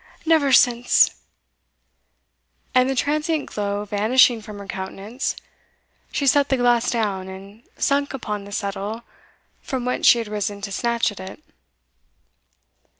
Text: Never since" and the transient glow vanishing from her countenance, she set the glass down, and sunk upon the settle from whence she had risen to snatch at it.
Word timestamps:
Never 0.25 0.51
since" 0.51 1.11
and 2.73 2.89
the 2.89 2.95
transient 2.95 3.45
glow 3.51 3.85
vanishing 3.85 4.41
from 4.41 4.57
her 4.57 4.65
countenance, 4.65 5.35
she 6.11 6.25
set 6.25 6.49
the 6.49 6.57
glass 6.57 6.89
down, 6.89 7.27
and 7.27 7.61
sunk 7.77 8.11
upon 8.15 8.45
the 8.45 8.51
settle 8.51 9.03
from 9.61 9.85
whence 9.85 10.07
she 10.07 10.17
had 10.17 10.27
risen 10.27 10.59
to 10.61 10.71
snatch 10.71 11.11
at 11.11 11.19
it. 11.19 11.43